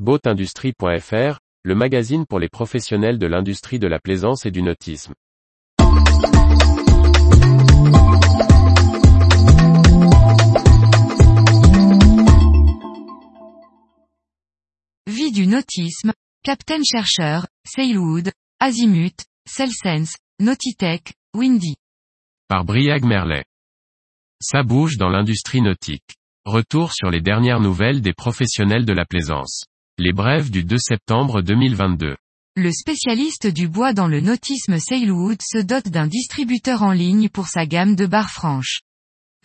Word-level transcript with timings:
Boatindustrie.fr, 0.00 1.38
le 1.62 1.74
magazine 1.76 2.26
pour 2.26 2.40
les 2.40 2.48
professionnels 2.48 3.16
de 3.16 3.28
l'industrie 3.28 3.78
de 3.78 3.86
la 3.86 4.00
plaisance 4.00 4.44
et 4.44 4.50
du 4.50 4.60
nautisme. 4.60 5.14
Vie 15.06 15.30
du 15.30 15.46
nautisme, 15.46 16.12
Captain 16.42 16.82
Chercheur, 16.82 17.46
Sailwood, 17.64 18.32
Azimut, 18.58 19.24
Celsense, 19.48 20.16
Nautitech, 20.40 21.14
Windy. 21.36 21.76
Par 22.48 22.64
Briag 22.64 23.04
Merlet. 23.04 23.44
Ça 24.42 24.64
bouge 24.64 24.96
dans 24.96 25.08
l'industrie 25.08 25.62
nautique. 25.62 26.16
Retour 26.44 26.92
sur 26.92 27.12
les 27.12 27.20
dernières 27.20 27.60
nouvelles 27.60 28.00
des 28.00 28.12
professionnels 28.12 28.84
de 28.84 28.92
la 28.92 29.04
plaisance. 29.04 29.66
Les 29.96 30.12
brèves 30.12 30.50
du 30.50 30.64
2 30.64 30.76
septembre 30.76 31.40
2022. 31.40 32.16
Le 32.56 32.72
spécialiste 32.72 33.46
du 33.46 33.68
bois 33.68 33.92
dans 33.92 34.08
le 34.08 34.20
nautisme 34.20 34.80
Sailwood 34.80 35.38
se 35.40 35.58
dote 35.58 35.86
d'un 35.86 36.08
distributeur 36.08 36.82
en 36.82 36.90
ligne 36.90 37.28
pour 37.28 37.46
sa 37.46 37.64
gamme 37.64 37.94
de 37.94 38.04
barres 38.06 38.32
franches. 38.32 38.80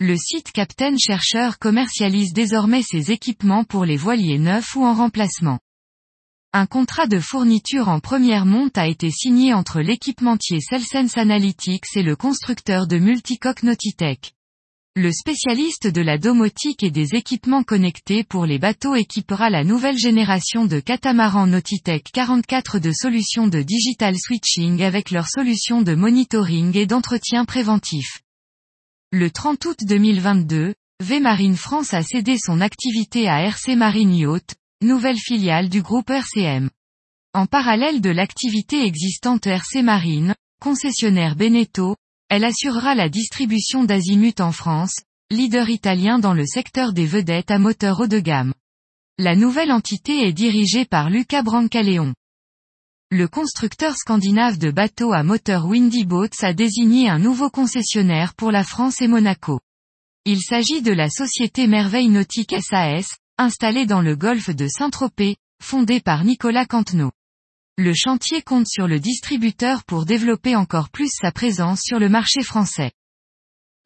Le 0.00 0.16
site 0.16 0.50
Captain 0.50 0.96
Chercheur 0.98 1.60
commercialise 1.60 2.32
désormais 2.32 2.82
ses 2.82 3.12
équipements 3.12 3.62
pour 3.62 3.84
les 3.84 3.96
voiliers 3.96 4.40
neufs 4.40 4.74
ou 4.74 4.84
en 4.84 4.92
remplacement. 4.92 5.60
Un 6.52 6.66
contrat 6.66 7.06
de 7.06 7.20
fourniture 7.20 7.88
en 7.88 8.00
première 8.00 8.44
monte 8.44 8.76
a 8.76 8.88
été 8.88 9.08
signé 9.12 9.54
entre 9.54 9.80
l'équipementier 9.80 10.58
Celsense 10.60 11.16
Analytics 11.16 11.94
et 11.94 12.02
le 12.02 12.16
constructeur 12.16 12.88
de 12.88 12.98
multicoque 12.98 13.62
Nautitech. 13.62 14.32
Le 14.96 15.12
spécialiste 15.12 15.86
de 15.86 16.02
la 16.02 16.18
domotique 16.18 16.82
et 16.82 16.90
des 16.90 17.14
équipements 17.14 17.62
connectés 17.62 18.24
pour 18.24 18.44
les 18.44 18.58
bateaux 18.58 18.96
équipera 18.96 19.48
la 19.48 19.62
nouvelle 19.62 19.96
génération 19.96 20.64
de 20.64 20.80
catamarans 20.80 21.46
Nautitech 21.46 22.10
44 22.12 22.80
de 22.80 22.90
solutions 22.90 23.46
de 23.46 23.62
digital 23.62 24.16
switching 24.18 24.82
avec 24.82 25.12
leur 25.12 25.28
solution 25.28 25.82
de 25.82 25.94
monitoring 25.94 26.76
et 26.76 26.86
d'entretien 26.86 27.44
préventif. 27.44 28.22
Le 29.12 29.30
30 29.30 29.64
août 29.66 29.78
2022, 29.86 30.74
V 30.98 31.20
Marine 31.20 31.56
France 31.56 31.94
a 31.94 32.02
cédé 32.02 32.36
son 32.36 32.60
activité 32.60 33.28
à 33.28 33.44
RC 33.44 33.76
Marine 33.76 34.12
Yacht, 34.12 34.56
nouvelle 34.82 35.18
filiale 35.18 35.68
du 35.68 35.82
groupe 35.82 36.10
RCM. 36.10 36.68
En 37.32 37.46
parallèle 37.46 38.00
de 38.00 38.10
l'activité 38.10 38.84
existante 38.84 39.46
RC 39.46 39.84
Marine, 39.84 40.34
concessionnaire 40.60 41.36
Beneteau, 41.36 41.94
elle 42.30 42.44
assurera 42.44 42.94
la 42.94 43.08
distribution 43.08 43.82
d'Azimut 43.82 44.40
en 44.40 44.52
France, 44.52 44.94
leader 45.30 45.68
italien 45.68 46.20
dans 46.20 46.32
le 46.32 46.46
secteur 46.46 46.92
des 46.92 47.04
vedettes 47.04 47.50
à 47.50 47.58
moteur 47.58 47.98
haut 47.98 48.06
de 48.06 48.20
gamme. 48.20 48.54
La 49.18 49.34
nouvelle 49.34 49.72
entité 49.72 50.28
est 50.28 50.32
dirigée 50.32 50.84
par 50.84 51.10
Luca 51.10 51.42
Brancaleon. 51.42 52.14
Le 53.10 53.26
constructeur 53.26 53.96
scandinave 53.96 54.58
de 54.58 54.70
bateaux 54.70 55.12
à 55.12 55.24
moteur 55.24 55.66
Windy 55.66 56.04
Boats 56.04 56.28
a 56.42 56.52
désigné 56.52 57.08
un 57.08 57.18
nouveau 57.18 57.50
concessionnaire 57.50 58.34
pour 58.34 58.52
la 58.52 58.62
France 58.62 59.02
et 59.02 59.08
Monaco. 59.08 59.58
Il 60.24 60.40
s'agit 60.40 60.82
de 60.82 60.92
la 60.92 61.10
société 61.10 61.66
Merveille 61.66 62.10
Nautique 62.10 62.54
SAS, 62.62 63.08
installée 63.38 63.86
dans 63.86 64.02
le 64.02 64.14
golfe 64.14 64.50
de 64.50 64.68
Saint-Tropez, 64.68 65.34
fondée 65.60 65.98
par 65.98 66.24
Nicolas 66.24 66.66
Cantenot 66.66 67.10
le 67.80 67.94
chantier 67.94 68.42
compte 68.42 68.66
sur 68.68 68.86
le 68.86 69.00
distributeur 69.00 69.84
pour 69.84 70.04
développer 70.04 70.54
encore 70.54 70.90
plus 70.90 71.10
sa 71.10 71.32
présence 71.32 71.80
sur 71.82 71.98
le 71.98 72.10
marché 72.10 72.42
français. 72.42 72.92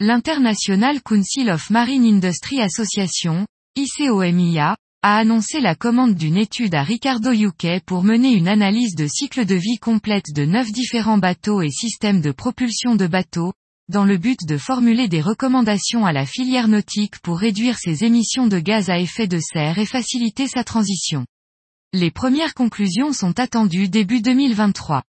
L'International 0.00 1.00
Council 1.00 1.48
of 1.48 1.70
Marine 1.70 2.04
Industry 2.04 2.60
Association, 2.60 3.46
ICOMIA, 3.76 4.76
a 5.02 5.16
annoncé 5.16 5.60
la 5.60 5.76
commande 5.76 6.16
d'une 6.16 6.36
étude 6.36 6.74
à 6.74 6.82
Ricardo 6.82 7.30
UK 7.32 7.84
pour 7.86 8.02
mener 8.02 8.32
une 8.32 8.48
analyse 8.48 8.96
de 8.96 9.06
cycle 9.06 9.46
de 9.46 9.54
vie 9.54 9.78
complète 9.78 10.32
de 10.34 10.44
neuf 10.44 10.72
différents 10.72 11.18
bateaux 11.18 11.62
et 11.62 11.70
systèmes 11.70 12.20
de 12.20 12.32
propulsion 12.32 12.96
de 12.96 13.06
bateaux, 13.06 13.52
dans 13.88 14.04
le 14.04 14.18
but 14.18 14.40
de 14.48 14.56
formuler 14.56 15.06
des 15.06 15.20
recommandations 15.20 16.04
à 16.04 16.12
la 16.12 16.26
filière 16.26 16.66
nautique 16.66 17.20
pour 17.20 17.38
réduire 17.38 17.78
ses 17.78 18.02
émissions 18.02 18.48
de 18.48 18.58
gaz 18.58 18.90
à 18.90 18.98
effet 18.98 19.28
de 19.28 19.38
serre 19.38 19.78
et 19.78 19.86
faciliter 19.86 20.48
sa 20.48 20.64
transition. 20.64 21.26
Les 21.96 22.10
premières 22.10 22.54
conclusions 22.54 23.12
sont 23.12 23.38
attendues 23.38 23.88
début 23.88 24.20
2023. 24.20 25.04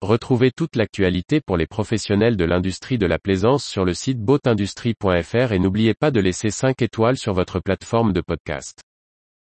Retrouvez 0.00 0.50
toute 0.50 0.74
l'actualité 0.74 1.40
pour 1.40 1.56
les 1.56 1.68
professionnels 1.68 2.36
de 2.36 2.44
l'industrie 2.44 2.98
de 2.98 3.06
la 3.06 3.20
plaisance 3.20 3.64
sur 3.64 3.84
le 3.84 3.94
site 3.94 4.18
boatindustrie.fr 4.18 5.52
et 5.52 5.60
n'oubliez 5.60 5.94
pas 5.94 6.10
de 6.10 6.18
laisser 6.18 6.50
5 6.50 6.82
étoiles 6.82 7.16
sur 7.16 7.32
votre 7.32 7.60
plateforme 7.60 8.12
de 8.12 8.20
podcast. 8.20 8.80